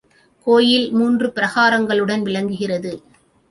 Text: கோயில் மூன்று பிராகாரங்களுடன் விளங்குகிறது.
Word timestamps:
கோயில் 0.47 0.91
மூன்று 0.91 1.27
பிராகாரங்களுடன் 1.35 2.21
விளங்குகிறது. 2.21 3.03